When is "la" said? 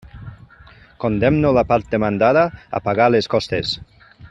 1.57-1.65